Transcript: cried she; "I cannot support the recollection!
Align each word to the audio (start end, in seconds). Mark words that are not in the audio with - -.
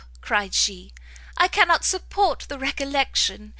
cried 0.19 0.55
she; 0.55 0.91
"I 1.37 1.47
cannot 1.47 1.85
support 1.85 2.47
the 2.49 2.57
recollection! 2.57 3.49